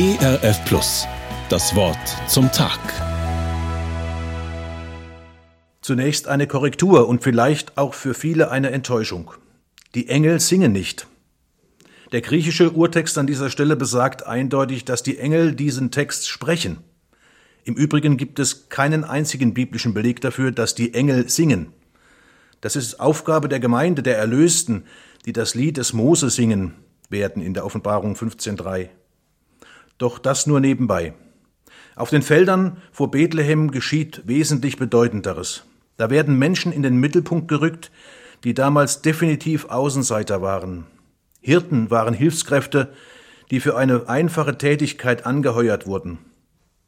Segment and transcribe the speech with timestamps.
[0.00, 1.08] ERF Plus.
[1.48, 1.98] Das Wort
[2.28, 2.78] zum Tag.
[5.80, 9.32] Zunächst eine Korrektur und vielleicht auch für viele eine Enttäuschung.
[9.96, 11.08] Die Engel singen nicht.
[12.12, 16.78] Der griechische Urtext an dieser Stelle besagt eindeutig, dass die Engel diesen Text sprechen.
[17.64, 21.72] Im Übrigen gibt es keinen einzigen biblischen Beleg dafür, dass die Engel singen.
[22.60, 24.84] Das ist Aufgabe der Gemeinde der Erlösten,
[25.26, 26.74] die das Lied des Mose singen
[27.08, 28.90] werden in der Offenbarung 15.3.
[29.98, 31.14] Doch das nur nebenbei.
[31.96, 35.64] Auf den Feldern vor Bethlehem geschieht wesentlich Bedeutenderes.
[35.96, 37.90] Da werden Menschen in den Mittelpunkt gerückt,
[38.44, 40.86] die damals definitiv Außenseiter waren.
[41.40, 42.92] Hirten waren Hilfskräfte,
[43.50, 46.18] die für eine einfache Tätigkeit angeheuert wurden.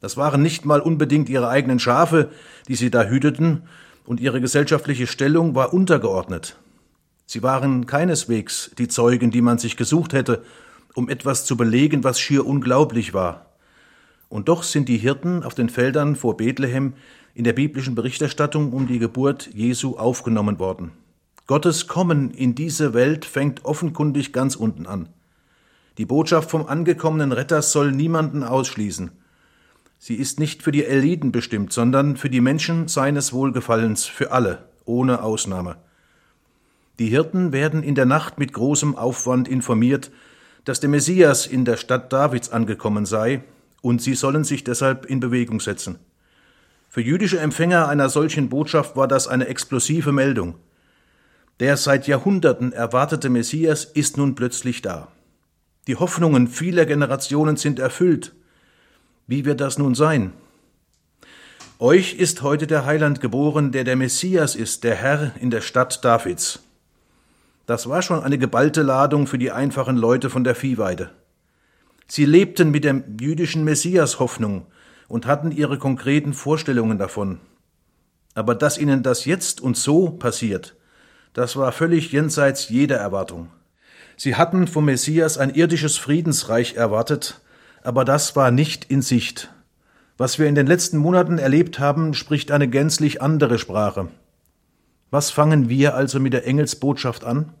[0.00, 2.30] Das waren nicht mal unbedingt ihre eigenen Schafe,
[2.68, 3.62] die sie da hüteten,
[4.06, 6.56] und ihre gesellschaftliche Stellung war untergeordnet.
[7.26, 10.42] Sie waren keineswegs die Zeugen, die man sich gesucht hätte,
[10.94, 13.46] um etwas zu belegen, was schier unglaublich war.
[14.28, 16.94] Und doch sind die Hirten auf den Feldern vor Bethlehem
[17.34, 20.92] in der biblischen Berichterstattung um die Geburt Jesu aufgenommen worden.
[21.46, 25.08] Gottes Kommen in diese Welt fängt offenkundig ganz unten an.
[25.98, 29.10] Die Botschaft vom angekommenen Retter soll niemanden ausschließen.
[29.98, 34.64] Sie ist nicht für die Eliten bestimmt, sondern für die Menschen seines Wohlgefallens, für alle,
[34.84, 35.76] ohne Ausnahme.
[36.98, 40.10] Die Hirten werden in der Nacht mit großem Aufwand informiert,
[40.64, 43.42] dass der Messias in der Stadt Davids angekommen sei,
[43.82, 45.98] und sie sollen sich deshalb in Bewegung setzen.
[46.88, 50.54] Für jüdische Empfänger einer solchen Botschaft war das eine explosive Meldung.
[51.60, 55.08] Der seit Jahrhunderten erwartete Messias ist nun plötzlich da.
[55.86, 58.32] Die Hoffnungen vieler Generationen sind erfüllt.
[59.26, 60.32] Wie wird das nun sein?
[61.78, 66.04] Euch ist heute der Heiland geboren, der der Messias ist, der Herr in der Stadt
[66.04, 66.63] Davids.
[67.66, 71.10] Das war schon eine geballte Ladung für die einfachen Leute von der Viehweide.
[72.06, 74.66] Sie lebten mit der jüdischen Messias-Hoffnung
[75.08, 77.40] und hatten ihre konkreten Vorstellungen davon.
[78.34, 80.76] Aber dass ihnen das jetzt und so passiert,
[81.32, 83.48] das war völlig jenseits jeder Erwartung.
[84.16, 87.40] Sie hatten vom Messias ein irdisches Friedensreich erwartet,
[87.82, 89.52] aber das war nicht in Sicht.
[90.16, 94.08] Was wir in den letzten Monaten erlebt haben, spricht eine gänzlich andere Sprache.
[95.14, 97.52] Was fangen wir also mit der Engelsbotschaft an?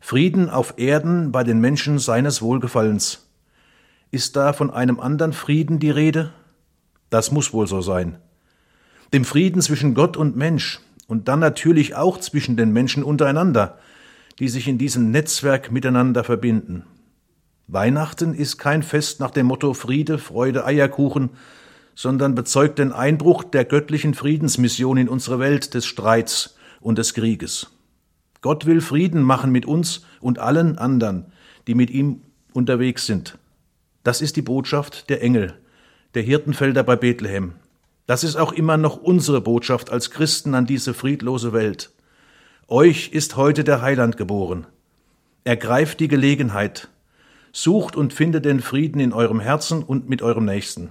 [0.00, 3.28] Frieden auf Erden bei den Menschen seines Wohlgefallens.
[4.10, 6.32] Ist da von einem anderen Frieden die Rede?
[7.10, 8.18] Das muss wohl so sein.
[9.12, 13.78] Dem Frieden zwischen Gott und Mensch und dann natürlich auch zwischen den Menschen untereinander,
[14.40, 16.82] die sich in diesem Netzwerk miteinander verbinden.
[17.68, 21.30] Weihnachten ist kein Fest nach dem Motto Friede, Freude, Eierkuchen,
[21.94, 26.53] sondern bezeugt den Einbruch der göttlichen Friedensmission in unsere Welt des Streits
[26.84, 27.70] und des Krieges.
[28.42, 31.32] Gott will Frieden machen mit uns und allen anderen,
[31.66, 32.20] die mit ihm
[32.52, 33.38] unterwegs sind.
[34.02, 35.54] Das ist die Botschaft der Engel,
[36.12, 37.54] der Hirtenfelder bei Bethlehem.
[38.06, 41.90] Das ist auch immer noch unsere Botschaft als Christen an diese friedlose Welt.
[42.68, 44.66] Euch ist heute der Heiland geboren.
[45.44, 46.88] Ergreift die Gelegenheit.
[47.50, 50.90] Sucht und findet den Frieden in eurem Herzen und mit eurem Nächsten.